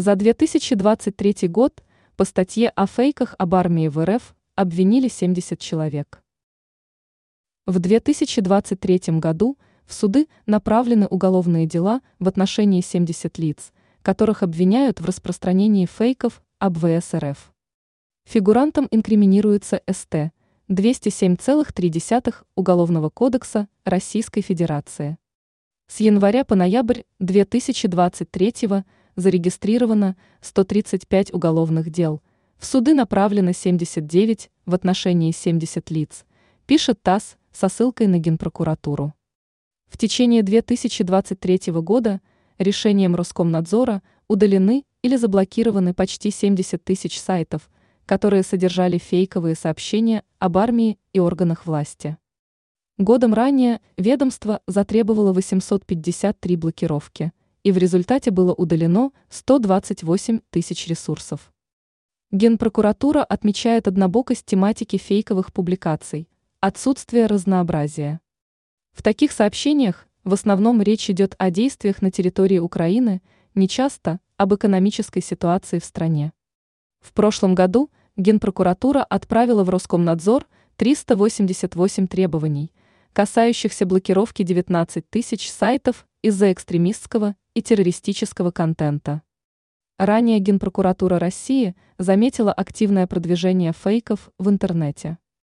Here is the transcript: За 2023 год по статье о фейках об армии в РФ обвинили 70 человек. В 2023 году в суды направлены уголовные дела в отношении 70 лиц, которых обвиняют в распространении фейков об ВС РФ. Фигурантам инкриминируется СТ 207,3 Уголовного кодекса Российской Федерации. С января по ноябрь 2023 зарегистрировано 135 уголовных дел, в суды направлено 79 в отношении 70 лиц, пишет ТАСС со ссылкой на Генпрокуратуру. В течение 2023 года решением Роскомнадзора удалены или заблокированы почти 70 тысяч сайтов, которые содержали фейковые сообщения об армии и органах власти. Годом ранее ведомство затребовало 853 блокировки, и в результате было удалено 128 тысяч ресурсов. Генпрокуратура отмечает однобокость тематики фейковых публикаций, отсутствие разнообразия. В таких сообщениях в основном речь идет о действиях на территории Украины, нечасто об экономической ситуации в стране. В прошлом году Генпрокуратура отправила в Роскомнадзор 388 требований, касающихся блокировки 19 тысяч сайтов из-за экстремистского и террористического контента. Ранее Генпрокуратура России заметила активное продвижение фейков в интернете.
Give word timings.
За 0.00 0.16
2023 0.16 1.46
год 1.48 1.84
по 2.16 2.24
статье 2.24 2.70
о 2.70 2.86
фейках 2.86 3.34
об 3.36 3.54
армии 3.54 3.86
в 3.86 4.02
РФ 4.02 4.34
обвинили 4.54 5.08
70 5.08 5.58
человек. 5.58 6.22
В 7.66 7.78
2023 7.80 9.18
году 9.18 9.58
в 9.84 9.92
суды 9.92 10.26
направлены 10.46 11.06
уголовные 11.06 11.66
дела 11.66 12.00
в 12.18 12.28
отношении 12.28 12.80
70 12.80 13.36
лиц, 13.36 13.72
которых 14.00 14.42
обвиняют 14.42 15.02
в 15.02 15.04
распространении 15.04 15.84
фейков 15.84 16.40
об 16.58 16.78
ВС 16.78 17.12
РФ. 17.12 17.52
Фигурантам 18.24 18.88
инкриминируется 18.90 19.82
СТ 19.86 20.32
207,3 20.70 22.34
Уголовного 22.54 23.10
кодекса 23.10 23.68
Российской 23.84 24.40
Федерации. 24.40 25.18
С 25.88 26.00
января 26.00 26.46
по 26.46 26.54
ноябрь 26.54 27.02
2023 27.18 28.84
зарегистрировано 29.16 30.16
135 30.40 31.32
уголовных 31.32 31.90
дел, 31.90 32.22
в 32.58 32.66
суды 32.66 32.94
направлено 32.94 33.52
79 33.52 34.50
в 34.66 34.74
отношении 34.74 35.32
70 35.32 35.90
лиц, 35.90 36.24
пишет 36.66 37.02
ТАСС 37.02 37.36
со 37.52 37.68
ссылкой 37.68 38.06
на 38.06 38.18
Генпрокуратуру. 38.18 39.14
В 39.88 39.98
течение 39.98 40.42
2023 40.42 41.72
года 41.72 42.20
решением 42.58 43.16
Роскомнадзора 43.16 44.02
удалены 44.28 44.84
или 45.02 45.16
заблокированы 45.16 45.94
почти 45.94 46.30
70 46.30 46.84
тысяч 46.84 47.18
сайтов, 47.18 47.68
которые 48.06 48.42
содержали 48.42 48.98
фейковые 48.98 49.54
сообщения 49.54 50.22
об 50.38 50.58
армии 50.58 50.98
и 51.12 51.20
органах 51.20 51.66
власти. 51.66 52.16
Годом 52.98 53.32
ранее 53.32 53.80
ведомство 53.96 54.60
затребовало 54.66 55.32
853 55.32 56.56
блокировки, 56.56 57.32
и 57.62 57.72
в 57.72 57.78
результате 57.78 58.30
было 58.30 58.54
удалено 58.54 59.12
128 59.28 60.40
тысяч 60.50 60.86
ресурсов. 60.86 61.52
Генпрокуратура 62.30 63.24
отмечает 63.24 63.88
однобокость 63.88 64.46
тематики 64.46 64.96
фейковых 64.96 65.52
публикаций, 65.52 66.28
отсутствие 66.60 67.26
разнообразия. 67.26 68.20
В 68.92 69.02
таких 69.02 69.32
сообщениях 69.32 70.06
в 70.24 70.34
основном 70.34 70.82
речь 70.82 71.08
идет 71.10 71.34
о 71.38 71.50
действиях 71.50 72.02
на 72.02 72.10
территории 72.10 72.58
Украины, 72.58 73.22
нечасто 73.54 74.20
об 74.36 74.54
экономической 74.54 75.22
ситуации 75.22 75.78
в 75.78 75.84
стране. 75.84 76.32
В 77.00 77.12
прошлом 77.12 77.54
году 77.54 77.90
Генпрокуратура 78.16 79.02
отправила 79.02 79.64
в 79.64 79.70
Роскомнадзор 79.70 80.46
388 80.76 82.06
требований, 82.06 82.72
касающихся 83.12 83.86
блокировки 83.86 84.42
19 84.42 85.08
тысяч 85.08 85.50
сайтов 85.50 86.06
из-за 86.22 86.52
экстремистского 86.52 87.34
и 87.54 87.62
террористического 87.62 88.50
контента. 88.50 89.22
Ранее 89.98 90.38
Генпрокуратура 90.38 91.18
России 91.18 91.76
заметила 91.98 92.52
активное 92.52 93.06
продвижение 93.06 93.72
фейков 93.72 94.30
в 94.38 94.48
интернете. 94.48 95.18